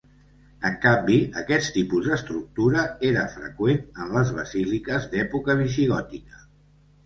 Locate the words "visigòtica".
5.65-6.47